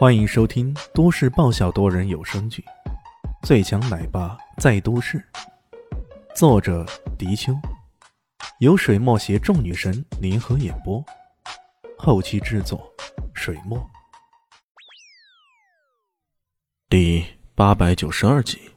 [0.00, 2.64] 欢迎收听都市爆笑多人有声剧
[3.46, 5.18] 《最强奶爸在都市》，
[6.34, 6.86] 作者：
[7.18, 7.52] 迪秋，
[8.60, 11.04] 由水墨携众女神联合演播，
[11.98, 12.90] 后期制作：
[13.34, 13.78] 水墨。
[16.88, 18.70] 第八百九十二集，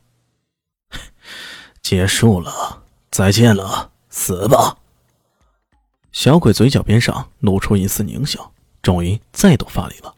[1.81, 4.77] 结束了，再见了，死吧！
[6.11, 8.51] 小鬼嘴角边上露出一丝狞笑，
[8.81, 10.13] 终于再度发力了。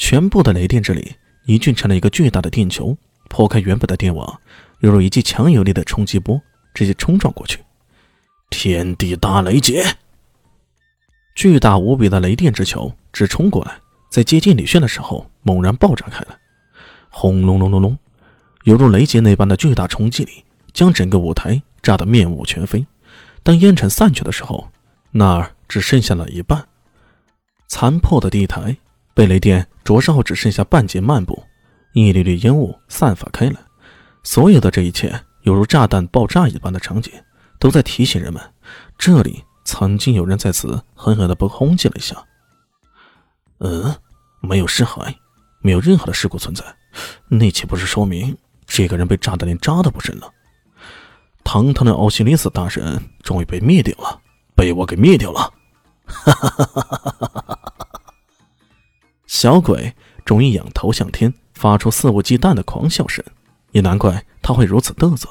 [0.00, 1.14] 全部的雷电之力
[1.44, 2.96] 凝聚成了一个巨大的电球，
[3.28, 4.40] 破开原本的电网，
[4.80, 6.40] 犹如一记强有力的冲击波，
[6.72, 7.60] 直接冲撞过去。
[8.48, 9.84] 天地大雷劫！
[11.34, 13.78] 巨大无比的雷电之球直冲过来，
[14.10, 16.38] 在接近李炫的时候猛然爆炸开来，
[17.10, 17.98] 轰隆隆隆隆，
[18.64, 20.42] 犹如雷劫那般的巨大冲击力
[20.72, 22.86] 将整个舞台炸得面目全非。
[23.42, 24.70] 当烟尘散去的时候，
[25.10, 26.66] 那儿只剩下了一半，
[27.68, 28.78] 残破的地台
[29.14, 31.42] 被雷电灼烧后，只剩下半截漫步，
[31.92, 33.56] 一缕缕烟雾散发开来。
[34.22, 37.12] 所有的这一切，犹如炸弹爆炸一般的场景，
[37.58, 38.42] 都在提醒人们，
[38.98, 42.16] 这里曾经有人在此狠狠地被轰击了一下。
[43.58, 43.94] 嗯，
[44.40, 45.14] 没有尸骸，
[45.60, 46.64] 没有任何的事故存在，
[47.28, 50.30] 那岂不是说明这个人被炸得连渣都不剩了？
[51.44, 54.20] 堂堂的奥西里斯大神终于被灭掉了。
[54.52, 55.40] 被我给灭掉了！
[56.04, 57.59] 哈哈哈哈哈哈！
[59.30, 63.24] 小鬼终于仰头向天，发出肆无忌惮的狂笑声。
[63.70, 65.28] 也难怪他会如此嘚瑟。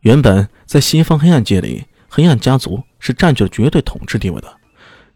[0.00, 4.56] 原本在西方黑暗界里，黑暗家族是占据了绝对统治地位的。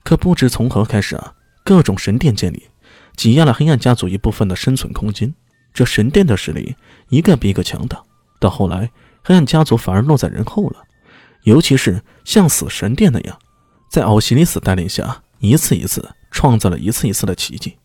[0.03, 2.69] 可不知从何开始啊，各种神殿建立，
[3.17, 5.35] 挤压了黑暗家族一部分的生存空间。
[5.75, 6.75] 这神殿的实力
[7.11, 8.03] 一个比一个强大，
[8.41, 8.91] 到后来，
[9.23, 10.83] 黑暗家族反而落在人后了。
[11.43, 13.39] 尤其是像死神殿那样，
[13.91, 17.77] 在奥西里斯带领下，一次一次创造了一次一次的奇迹，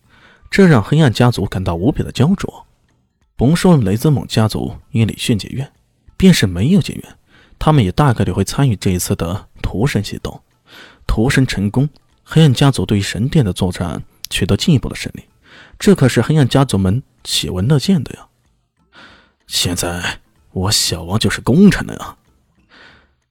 [0.56, 2.66] 这让黑暗家族感到无比的焦灼。
[3.36, 5.70] 甭说雷泽蒙家族与李迅结怨，
[6.16, 7.18] 便是没有结怨，
[7.58, 10.40] 他们也大概率会参与这一次的屠神行动。
[11.06, 11.90] 屠神成功，
[12.24, 15.24] 黑暗家族对于神殿的作战取得进一步的胜利，
[15.78, 18.26] 这可是黑暗家族们喜闻乐见的呀。
[19.46, 20.20] 现在
[20.52, 22.16] 我小王就是功臣了呀！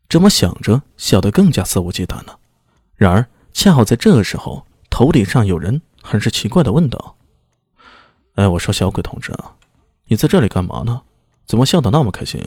[0.08, 2.38] 这么想着，笑得更加肆无忌惮了。
[2.96, 7.18] 然而，恰好在这个时候，头顶上有人很是奇怪的问道
[8.36, 9.56] ：“哎，我说小鬼同志啊，
[10.06, 11.02] 你在这里干嘛呢？
[11.46, 12.42] 怎么笑得那么开心？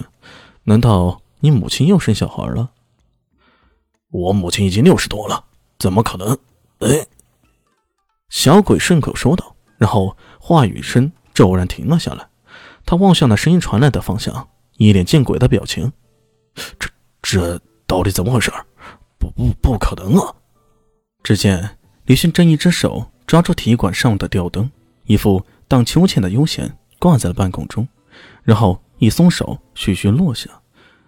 [0.65, 2.71] 难道你母亲又生小孩了
[4.10, 5.44] ？”“我母亲已经六十多了，
[5.78, 6.38] 怎么可能？”
[6.81, 7.06] 哎，
[8.28, 12.28] 小鬼顺口说道，然后话语声骤然停了下来。
[12.87, 15.93] 他望向那声音传来的方向，一脸见鬼的表情。
[16.78, 16.88] 这。
[17.20, 18.50] 这到底怎么回事？
[19.19, 20.34] 不不不可能啊！
[21.22, 21.76] 只见
[22.06, 24.70] 李迅正一只手抓住体育馆上的吊灯，
[25.05, 27.86] 一副荡秋千的悠闲挂在了半空中，
[28.42, 30.50] 然后一松手，徐徐落下，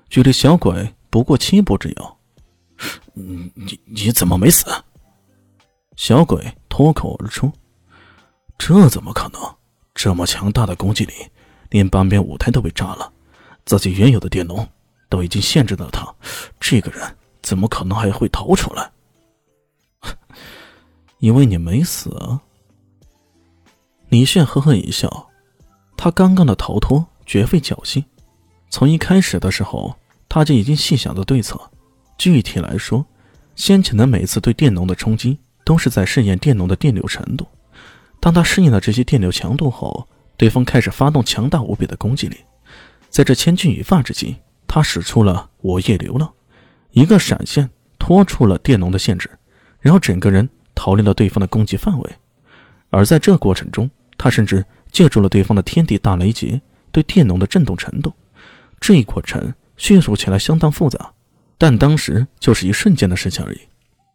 [0.09, 2.19] 距离小鬼不过七步之遥。
[3.15, 4.67] 你你你怎么没死？
[5.97, 7.51] 小鬼脱口而出
[8.57, 9.41] ：“这怎么可能？
[9.95, 11.13] 这么强大的攻击力，
[11.71, 13.13] 连半边舞台都被炸了，
[13.65, 14.67] 自己原有的电龙。”
[15.11, 16.07] 都已经限制了他，
[16.61, 18.93] 这个人怎么可能还会逃出来？
[21.19, 22.17] 因为你没死。
[22.19, 22.41] 啊！
[24.11, 25.29] 李炫呵呵一笑，
[25.97, 28.05] 他刚刚的逃脱绝非侥幸。
[28.69, 29.95] 从一开始的时候，
[30.29, 31.57] 他就已经细想的对策。
[32.19, 33.07] 具体来说，
[33.55, 37.47] 先前的每次对电农的冲击，都是在试验电农的电流程度。
[38.19, 42.37] 当他适应了这些电流强度后，对方开始发动强大无比的攻击力。
[43.09, 44.37] 在这千钧一发之际。
[44.73, 46.33] 他使出了我夜流浪，
[46.93, 47.69] 一个闪现
[47.99, 49.29] 脱出了电龙的限制，
[49.81, 52.11] 然后整个人逃离了对方的攻击范围。
[52.91, 53.91] 而在这过程中，
[54.23, 56.61] 他甚至借助了对方的天地大雷劫
[56.93, 58.13] 对电龙的震动程度。
[58.79, 61.11] 这一过程叙述起来相当复杂，
[61.57, 63.61] 但当时就是一瞬间的事情而已。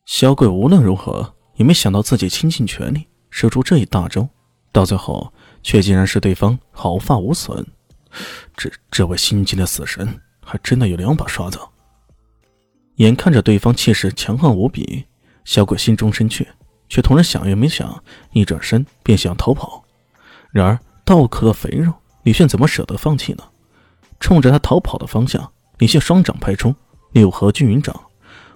[0.05, 4.29] 小鬼无论如何也没想到自己倾尽全力使出这一大招，
[4.71, 7.65] 到最后却竟然是对方毫发无损。
[8.55, 10.07] 这这位心机的死神！
[10.47, 11.57] 还真的有两把刷子。
[12.97, 15.05] 眼看着对方气势强悍无比，
[15.43, 16.47] 小鬼心中深怯，
[16.87, 19.83] 却突然想也没想，一转身便想逃跑。
[20.55, 21.91] 然而倒壳的肥肉，
[22.23, 23.43] 李炫怎么舍得放弃呢？
[24.21, 26.73] 冲着他逃跑的方向，李炫双掌拍出
[27.11, 27.93] 六合均匀掌，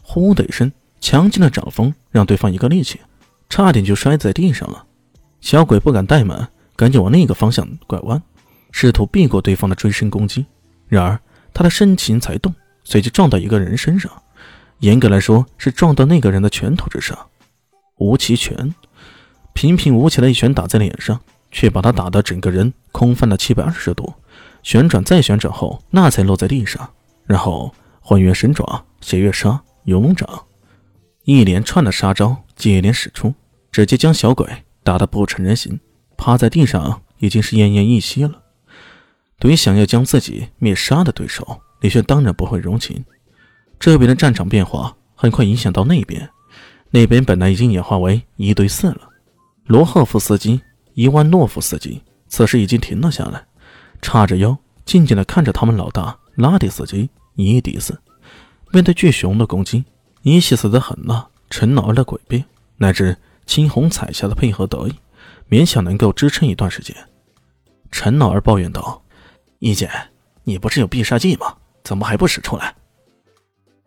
[0.02, 2.96] 呼的一声，强劲的掌风让对方一个趔趄，
[3.50, 4.86] 差点就摔在地上了。
[5.42, 6.48] 小鬼不敢怠慢，
[6.78, 8.24] 赶紧往另一个方向拐弯，
[8.72, 10.46] 试图避过对方的追身攻击。
[10.88, 11.20] 然而。
[11.52, 12.54] 他的身形才动，
[12.84, 14.10] 随即撞到一个人身上，
[14.80, 17.18] 严格来说是撞到那个人的拳头之上。
[17.98, 18.74] 无极拳，
[19.52, 21.20] 平平无奇的一拳打在脸上，
[21.52, 24.14] 却把他打得整个人空翻了七百二十度，
[24.64, 26.90] 旋转再旋转后，那才落在地上。
[27.26, 30.28] 然后幻月神爪、血月杀、游龙掌，
[31.24, 33.34] 一连串的杀招接连使出，
[33.72, 34.48] 直接将小鬼
[34.84, 35.80] 打得不成人形，
[36.18, 38.42] 趴在地上已经是奄奄一息了。
[39.38, 43.06] 对于想要将自己灭杀的对手，李轩当然不会容情。
[43.80, 46.30] 这边的战场变化很快影响到那边，
[46.90, 49.02] 那边本来已经演化为一对四了。
[49.66, 50.60] 罗赫夫斯基、
[51.00, 53.42] 伊万诺夫斯基此时已经停了下来，
[54.02, 57.98] 叉着腰，静静地看着他们老大拉蒂斯基、伊迪斯。
[58.74, 59.86] 面对巨熊的攻击，
[60.24, 62.44] 伊西斯的狠辣、陈老二的诡辩，
[62.76, 63.16] 乃至
[63.46, 64.94] 青红彩霞的配合得意，
[65.50, 66.94] 勉强能够支撑一段时间。
[67.90, 69.02] 陈老二抱怨道
[69.60, 69.90] ：“伊姐，
[70.44, 71.56] 你不是有必杀技吗？
[71.82, 72.76] 怎么还不使出来？”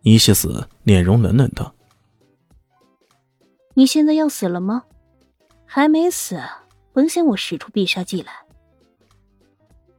[0.01, 1.73] 伊西斯脸容冷冷的
[3.75, 4.85] ：“你现在要死了吗？”
[5.63, 6.39] 还没死，
[6.93, 8.31] 甭想我使出必杀技来。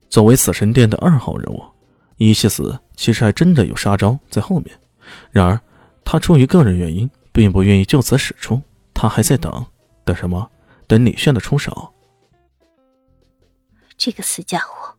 [0.08, 1.62] 作为死神殿的二号人物，
[2.16, 4.80] 伊西斯其实还真的有杀招在后面。
[5.30, 5.60] 然而，
[6.04, 8.62] 他出于个人原因，并不愿意就此使出。
[8.94, 9.66] 他还在等，
[10.04, 10.48] 等什么？
[10.86, 11.92] 等李炫的出手。
[13.96, 14.94] 这个死家伙，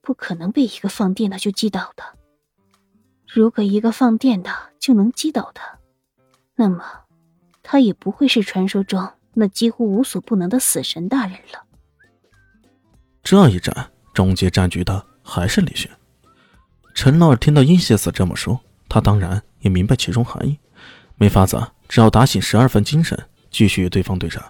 [0.00, 2.02] 不可能被一个放电的就击倒的。
[3.26, 5.78] 如果一个放电的就能击倒他，
[6.54, 6.82] 那么
[7.62, 9.06] 他也不会是传说中。
[9.38, 11.62] 那几乎无所不能的死神大人了。
[13.22, 15.90] 这一战终结战局的还是李轩。
[16.94, 20.58] 陈老二听到伊西斯这么说，他当然也明白其中含义，
[21.16, 24.42] 没法子，只好打醒十二分精神，继续与对方对战。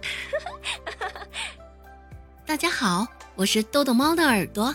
[2.46, 3.04] 大家好，
[3.34, 4.72] 我是豆豆猫的耳朵。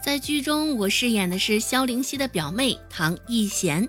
[0.00, 3.88] 在剧中，我饰演的是萧灵溪的表妹唐艺贤。